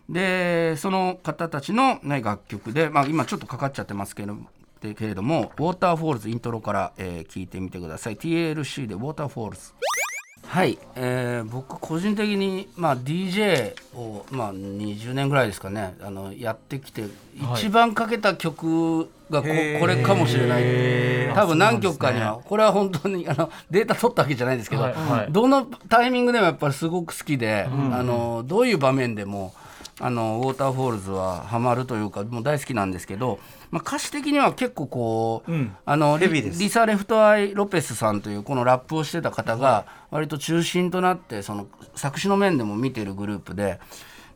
[0.09, 4.37] でその方たちの、ね、楽曲で、まあ、今ちょっとかかっちゃってますけど
[4.79, 8.17] けれども「Waterfalls」イントロから、えー聞いてみてください。
[8.17, 9.85] TLC で「Waterfalls」
[10.47, 17.05] はい、えー僕個人的に、まあ、DJ を、まあ、20年ぐらいですかねあのやってきて
[17.55, 19.47] 一番かけた曲がこ,、
[19.79, 21.33] これかもしれない。
[21.33, 24.93] 多分何曲かには、これは本当にあのデータ取ったわけじゃないですけど、はい。
[24.93, 25.31] はい。
[25.31, 29.53] どのタイミングでもやっぱりすごく好きで、あのどういう場面でも
[30.01, 33.39] あの Waterfalls はハマるというかもう大好きなんですけど、
[33.71, 43.79] まあ、歌詞的には結構こう、うんあのリリサ・レフトアイ・ロペスさんというこのラップをしてた方が割と中心となってその作詞の面でも見ているグループで。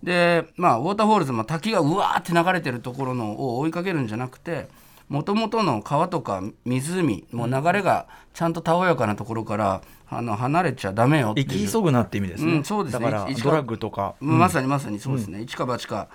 [0.01, 4.69] でまあ Waterfalls も滝がうわーって流れてるところのを追いかけるんじゃなくて
[5.09, 13.05] もともとの川とか湖もう流れがちゃんとたおやかなところからあの離れちゃダメよっていき急ぐなって意味ですね、うんそうですね。
[13.05, 16.07] だから一ドラッグとか、まさにまさにそうですね、一か八か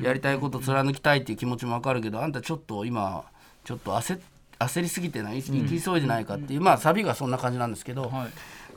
[0.00, 3.24] やりたいこと貫きたいっていう気持ちもわかるけどあんたちょっと今
[3.64, 4.20] ちょっと焦
[4.58, 5.42] 焦りすぎてない？
[5.42, 8.12] 行き急いでないかっていう、まあサビがそんな感じなんですけど、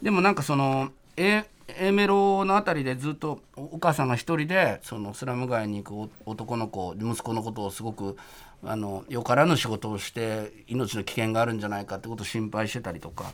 [0.02, 1.46] でもなんかその A,
[1.80, 8.18] A メロのあたりでずっとお母さんが一人でそのスラム街に行く男の子息子のことをすごく
[8.64, 13.34] あのよからぬ仕事をして命の危険があるんじゃないかってことを心配してたりとか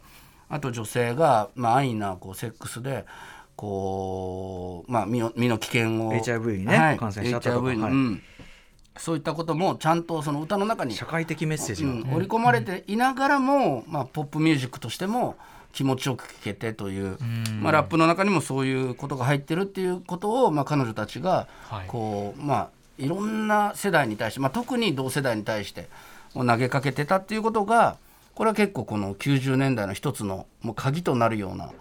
[0.49, 3.05] あと女性が、まあ、安易なこうセックスで
[3.55, 7.61] こう、まあ、身の身の危険を HIV にね感染しちゃったと。
[7.61, 7.75] かはい。
[7.75, 8.23] うん。
[8.97, 15.37] そういったこともちゃんとその歌の中に社会的メッセージが、うん織り込まれていながらも、まあ、ポップミュージックとしても
[15.71, 17.17] 気持ちよく聴けてという、
[17.61, 21.87] まあ、ラップの中にもそういうことが入ってるっていうことを、まあ、彼女たちがはい。
[21.87, 22.69] こう、まあ、
[23.01, 25.89] いろんな世代に対して、まあ、特に同世代に対して
[26.33, 27.97] 投げかけてたっていうことが
[28.35, 31.71] これは結構この90年代の一つのもう鍵となるような。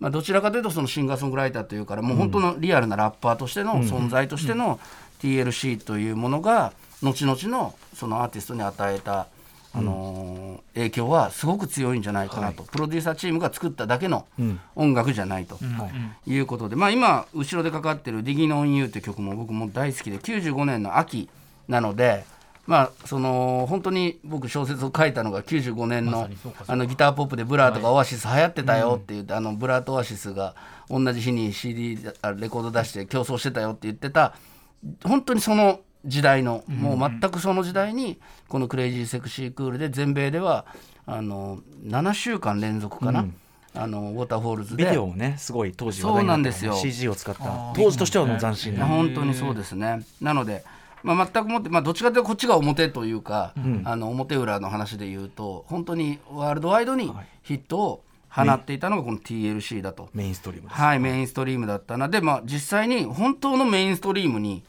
[0.00, 4.80] まあ、どちらかというとそのシンガーソングライターというからもう本当のリアルなラッパーとしての存在としての
[5.20, 6.72] TLC というものが
[7.02, 9.28] 後々のそのアーティストに与えた、
[9.74, 10.42] あのー
[10.74, 14.26] 影響はすごく強いんじゃないかなと、プロデューサーチームが作っただけの
[14.74, 15.58] 音楽じゃないと、
[16.26, 21.28] い、うことで、まあ、今後ろでかかってる「Digging on You」という曲も僕も大好きで95年の秋
[21.68, 22.24] なので。
[22.64, 26.28] まあ、その本当に僕小説を書いたのが95年の,、
[26.68, 30.54] あのギターポップでブラーとかオアシス流行ってたよって言って、あのブラーとオアシスが
[30.88, 34.36] 同じ日に CD あレコード出して競争してたよって言ってた
[35.02, 40.64] 本当にその時代の、もう全くその時代にこの「CrazySexyCool」で全米では
[41.06, 43.26] あの7週間連続かな、
[43.74, 44.84] あの Waterfalls で。
[44.84, 46.52] ビデオもねすごい当時話題になったよね。
[46.52, 46.92] そうなんですよ。
[46.92, 47.72] CG を使った。
[47.74, 50.02] 当時としてはもう斬新な、本当にそうですね。
[50.20, 50.64] なので、
[51.02, 57.12] まあ、全くもって、まあ、どっちかというとこっちが表というか、あの表裏の話で言うと本当にワールドワイドに
[57.42, 60.08] ヒットを放っていたのがこの TLC だと。
[60.14, 64.62] メインストリームはい、メインストリームだったなで、まあ、実際に本当のメインストリームに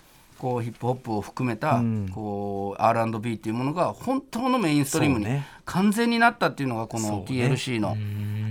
[0.44, 1.82] こうヒップホップを含めた、
[2.14, 5.26] こう R&B っていうものが本当のメインストリームに
[5.64, 7.96] 完全になったっていうのがこの TLC の,、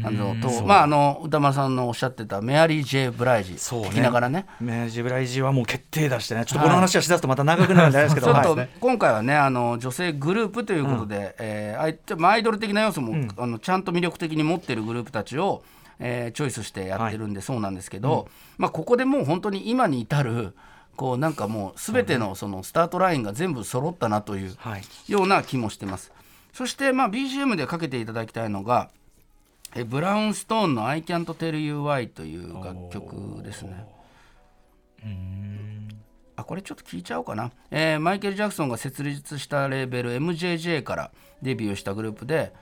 [0.02, 3.88] あのとまああの歌丸さんのおっしゃってたメアリー・ジェイ・ブライジそうね。
[3.90, 4.46] 聞きながらね。
[4.58, 6.46] メジブライジはもう決定出してね。
[6.46, 8.68] ちょっとこの話はしだすとまた長くなるんであれですけど、ちょっとはい。
[8.80, 15.62] 今回はねあの女性グループということで、えーあいつまあアイドル的な要素も、あのちゃんと魅力的に持ってるグループたちを、
[15.98, 20.54] えーチョイスしてやってるんで、そうなんですけど、まあ、ここでもう本当に今に至る
[20.96, 26.12] こうなんかもう全てのそのスタートラインが全部揃ったなというはいような気もしてます。
[26.52, 28.90] そしてまあ BGM でかけていただきたいのが
[29.74, 33.86] えブラウンストーンの「I Can't Tell You Why」という楽曲ですね。
[36.36, 41.10] あこれちょっと聞いちゃおうかな、えーマイケル・ジャクソンが設立したレーベル MJJ から
[41.42, 42.52] デビューしたグループで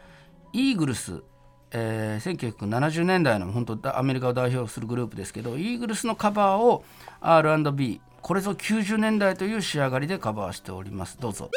[0.53, 1.23] イーグルス、
[1.71, 6.85] えー1970年代の本当だアメリカを代表するグループですけどイーグルスのカバーを
[7.21, 11.19] R&B これぞ90年代という仕上がりでカバーしております。
[11.21, 11.51] どうぞ。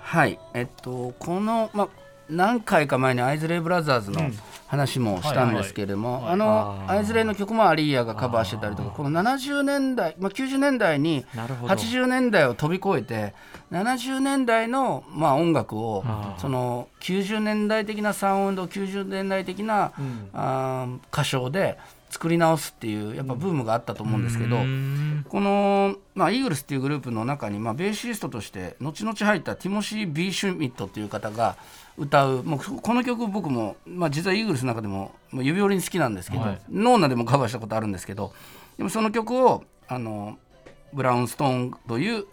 [0.00, 0.38] はい。
[0.54, 1.88] えっとこの、ま、
[2.30, 4.20] 何回か前にアイズレイ・ブラザーズの
[4.66, 11.74] 話もしたんですけれども、あのアイズレイの曲もアリーヤがカバーしてたりとかこの70年代、まあ、90年代になるほど。
[11.74, 13.34] 80年代を飛び越えて
[13.72, 16.04] 70年代の、まあ、音楽を
[16.38, 19.92] その90年代的なサウンド90年代的な、
[20.34, 21.78] あー歌唱で
[22.10, 24.56] 作り直すっていうやっぱブームがあったと思うんですけど、
[25.28, 31.56] この、まあ、イーグルスっていうグループの中に、まあ、ベーシストとして後々入ったティモシー・ビー・シュミットっていう方が
[31.96, 38.32] 歌うもうこの曲僕も、まあ、実はイーグルスの中でももう指折りに好きなんですけど、ノーナでもカバーしたことあるんですけど
[38.76, 40.38] でもその曲をあの
[40.92, 42.24] ブラウンストーンという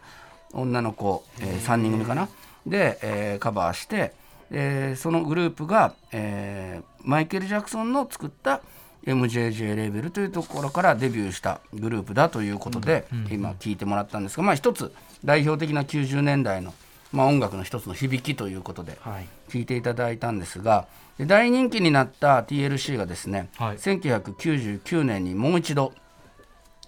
[0.54, 2.30] 女の子、えー3人組かな？
[2.66, 4.14] で、えーカバーして、
[4.52, 8.62] えーそのグループが、えーマイケル・ジャクソンの作った
[9.06, 14.92] MJJ レーベルというところからデビューしたグループだということで、今聞いてもらったんですが、まあ、一つ
[15.24, 16.74] 代表的な90年代の、
[17.12, 19.28] まあ、音楽の一つの響きということではい。
[19.50, 20.88] 聞いていただいたんですが
[21.18, 23.78] で大人気になった TLC がですね、はい。
[23.78, 25.94] 1999年にもう一度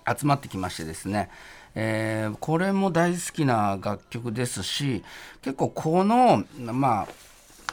[0.07, 1.29] 集まってきましてですね、
[1.75, 5.03] えーこれも大好きな楽曲ですし
[5.41, 7.07] 結構このまあ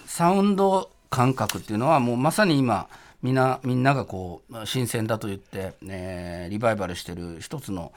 [0.07, 2.89] サウンド感覚っていうのはもうまさに今
[3.25, 7.91] みんなみんながこう新鮮だと言って、えリバイバルしてる一つの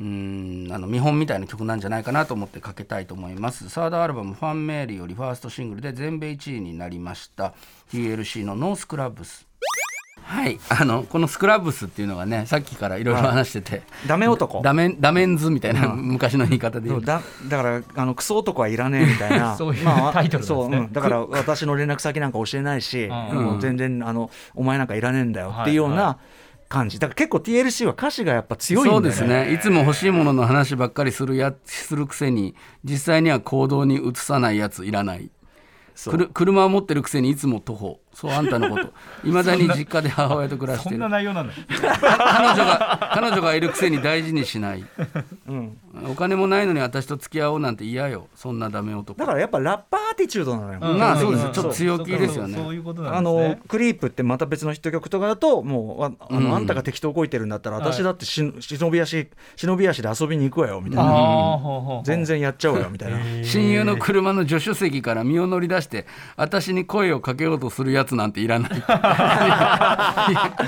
[0.00, 3.68] うんあの見本みたいな曲なんじゃないかなと思ってかけたいと思います。
[3.68, 7.52] サードアルバム「ファンメール」よりファーストシングルで全米1位になりました。
[7.92, 9.44] TLC の「ノースクラブス」
[10.22, 10.58] はい。
[10.68, 14.62] あのこのスクラブスっていうのがねさっきからいろいろ話してて、ダメ男。
[14.62, 19.56] ダメダメンズみたいな、昔の言い方でだだからあのクソ男はいらねえみたいな。
[19.58, 20.56] そういうまあタイトルなんですね。
[20.56, 20.92] そう、うん。
[20.92, 23.10] だから私の連絡先なんか教えないし、ん。
[23.10, 26.18] もう全然あのお前なんかいらねえんだよっていうようはいはな
[26.68, 27.00] 感じ。
[27.00, 28.90] だから結構 TLC は歌詞がやっぱ強いね。
[28.90, 29.52] そうですね。
[29.52, 32.54] いつも欲しいものの話ばっかりするやするくせに
[32.84, 35.30] 実際には行動に移さないやついらない。
[36.32, 38.92] 車を持ってるくせにいつも徒歩そうあんたのこと。
[39.28, 44.84] いまだに実家で母親と暮らしてそんるな内容なんだ彼女が彼女がいるくせに大事にしない、
[46.10, 48.28] お金もないのに私と付き合おうなんて嫌よ。
[48.34, 49.18] そんなダメ男。
[49.18, 51.48] だからやっぱラッパーアティチュードなのよ、まあそうです。
[51.48, 52.54] んちょっと強気ですよね。
[52.54, 53.48] そうそういうことなあんですね。
[53.48, 56.54] のクリープってまた別のヒット曲とかだともうああの、うん。
[56.54, 57.86] あんたが適当こいてるんだったらはい。
[57.92, 62.02] 私だってし忍び足忍び足で遊びに行くわよみたいな。
[62.04, 63.18] 全然やっちゃうわよみたいな。
[63.44, 68.70] 親友の車の助手席から身を乗り出して私に声をかけようとするやつなんていらない。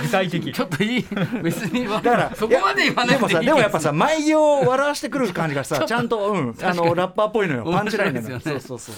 [0.03, 0.53] 具体的。
[0.53, 1.07] ちょっといい
[1.43, 7.65] 別にだだからそこまで言わないでもさいいでもやっぱさ毎行を笑わしてくる感じがさちゃんと、うん、あのラッパーっぽいのよ。
[7.65, 8.43] パンチラインですよね。
[8.45, 8.95] そうそうそう。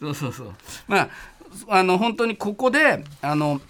[0.00, 0.52] そうそうそう。
[0.88, 1.08] まあ
[1.68, 3.60] あの本当にここであの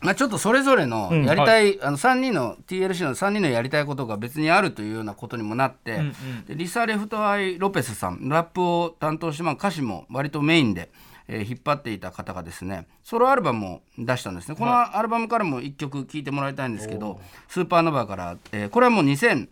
[0.00, 1.24] まあ、ちょっとそれぞれのうん。
[1.24, 6.12] やりたい、あの3人の TLC の3人のやりたいことが別にあるというようなことにもなって、うん。
[6.46, 10.90] でリサ・レフトアイ・ロペスさんラップを担当して、まあ、歌詞も割とメインで、
[11.28, 14.56] えー引っ張っていた方がですねソロアルバムを出したんですね。
[14.56, 19.48] このアルバムからも1曲聴いてもらいたいんですけど「Supernova」から、えーこれはもう2001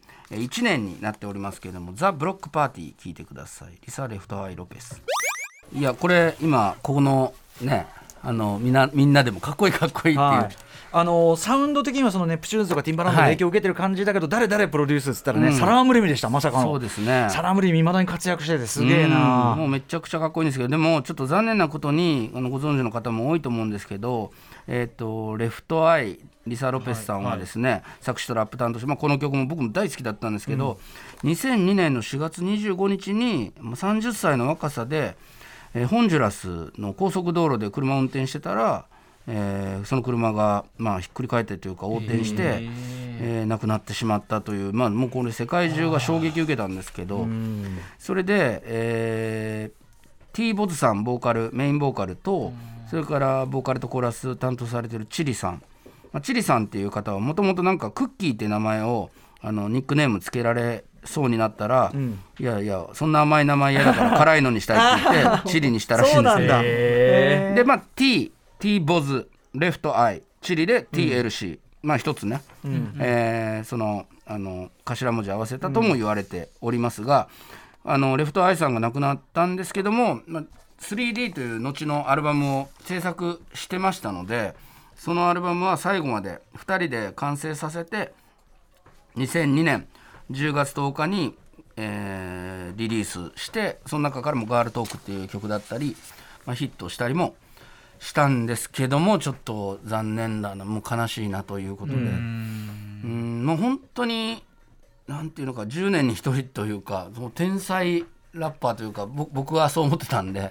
[0.62, 3.78] 年になっておりますけれども「The Block Party」聴いてください。
[3.84, 5.00] リサ・レフトアイ・ロペス。
[5.72, 7.86] いやこれ今ここのね
[8.26, 10.56] あのみんなみんなでもかっこいいかっこいいっていう、はい。
[10.92, 15.54] あのサウンド的にはそのネプチューンズとかティンバランドの影響を受けてる感じだけど、誰誰プロデュースっつったらね、うん。
[15.54, 16.64] サラームレミでしたまさかの。
[16.64, 17.28] そうですね。
[17.30, 24.32] サラームレミいまだに活躍しててすげえうんなもうめちゃくちゃかっこいいんですけどでもちょっと残念なことにあのご存知の方も多いと思うんですけど、
[24.66, 30.78] えー、とレフトアイリサ・ロペスさんはですね、作詞とラップ担当して、まあ、この曲も僕も大好きだったんですけど、
[31.24, 35.16] 2002年の4月25日にまあ30歳の若さで、
[35.76, 38.86] えーホンジュラスの高速道路で車を運転してたら、
[39.28, 42.68] えーその車が、まあ、ひっくり返ってというか横転して、
[43.20, 47.26] えー亡くなってしまったという、まあ、もうこれ世界中が衝撃を受けたんですけど。
[47.98, 52.52] それで、えー、T ボズさんボーカルメインボーカルと
[52.90, 55.62] それからボーカルとコーラス担当されてるチリさん、
[56.12, 59.10] まあ、チリさんっていう方はもともとなんかクッキーって名前を
[59.40, 61.92] あのニックネームつけられそうになったら、
[62.38, 66.46] いやいやそんな甘い名前嫌だから 辛いのにしたいって言ってチリにしたらしいんですよ。
[66.48, 70.22] でまあ T T ボズレフトアイ。
[70.42, 72.40] チリで TLC、まあ一つね、
[72.98, 77.28] えーそのあの頭文字合わせたとも言われておりますが、
[77.84, 80.42] あのレフトアイさんが亡くなったんですけども、まあ、
[80.80, 84.54] 3D という後のアルバムを制作してましたので
[84.96, 88.12] そのアルバムは最後まで2人で完成させて
[89.16, 89.86] 2002年
[90.30, 91.34] 10月10日に、
[91.76, 95.96] えーリリースしてその中からも「ガールトーク」っていう曲だったり、
[96.44, 97.34] まあ、ヒットしたりも
[97.98, 101.98] したんですけどもちょっと残念だなもう悲しいなということで。
[101.98, 103.44] うん。
[103.46, 104.44] もう本当に
[105.06, 110.50] なんていうのか10年に1人というかその天才ラッパーというかぼ僕はそう思ってたんで、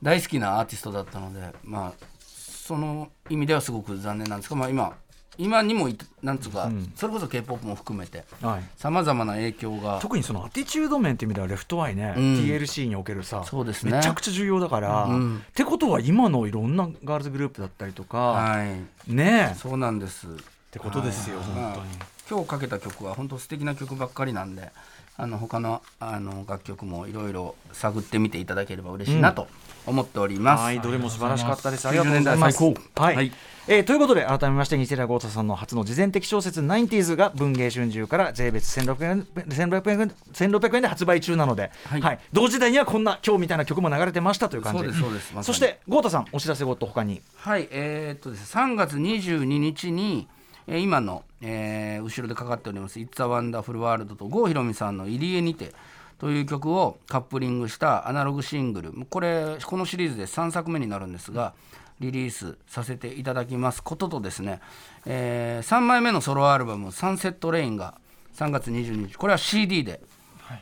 [0.00, 1.92] 大好きなアーティストだったのでまあ
[2.28, 4.94] その意味ではすごく残念なんですが、まあ、今
[5.38, 8.62] 今にもいなんつうか、それこそ k p o p も含めてはい。
[8.76, 9.98] さまざまな影響が。
[10.00, 12.22] 特にそのアティチュード面っていう意味ではレフトアイね、うん。
[12.36, 13.92] TLC におけるさそうですね。
[13.92, 15.36] めちゃくちゃ重要だから、うん。
[15.38, 19.12] ってことは今のいろんなガールズグループだったりとか、はい。
[19.12, 19.54] ね。
[19.58, 20.28] そうなんです。
[20.70, 21.46] てことですよ、はい。
[21.46, 21.86] 本当に。
[22.28, 24.72] 今日かけた曲は本当素敵な曲ばっかりなんで
[25.18, 29.48] あの他のあの楽曲もいろいろ探ってみていただければ嬉しいなと
[29.86, 31.86] 思っております、はい、どれも素晴らしかったです。
[31.86, 32.62] あありがとうございます。
[32.62, 33.32] 90年代最高はい、はい。
[33.68, 42.16] えーということで改めまして西寺豪太さんの初の事前的小説 90s が文芸春秋から税別1600円 ,1600 円1600円で発売中なので、ははい。
[42.16, 44.78] い同時代にはこんな今日みたいな曲も流れてましたという感じ。
[44.80, 45.34] そうですそうです。
[45.34, 47.22] まそして豪太さんお知らせ事他に。
[47.36, 50.28] はい、えーっとですね、3月22日に、
[50.66, 55.72] えー今の、えー後ろでかかっております「It's a Wonderful World」と郷ひろみさんの「入り江にて」
[56.18, 58.92] という曲をカップリングしたアナログシングル。
[59.10, 61.52] これこのシリーズで3作目になるんですが
[62.00, 63.82] リリースさせていただきます。
[63.82, 64.60] こととですね、
[65.06, 67.94] え3枚目のソロアルバム「サンセットレイン」が
[68.34, 69.14] 3月22日。
[69.16, 70.00] これは CD で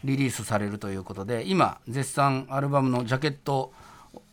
[0.03, 3.73] リリースされるということで今絶賛アルバムのジャケット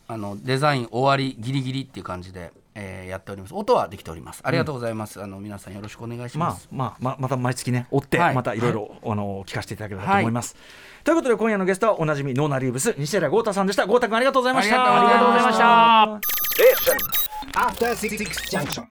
[0.08, 3.54] あのデザイン終わりギリギリっていう感じでえーやっております。
[3.54, 4.42] 音はできております。
[4.44, 8.36] ありがとうございます、あの皆さんよろしくお願いします、まあまあまた毎月ね追って、はい。
[8.36, 10.56] またいろいろあの聞かせていただければと思います、
[11.04, 13.86] ということで今夜のゲストはおなじみノーナリーブス西寺豪太さんでした。
[13.86, 15.02] 豪太君ありがとうございました。
[15.02, 16.04] ありがとうございました。
[16.04, 16.20] あ